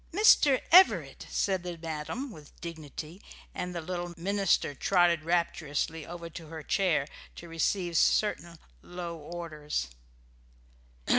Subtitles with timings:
[0.11, 3.21] "Mister Everett!" said the madam, with dignity,
[3.53, 9.89] and the little minister trotted rapturously over to her chair to receive certain low orders.